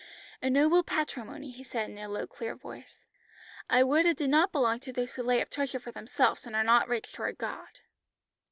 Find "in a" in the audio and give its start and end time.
1.91-2.09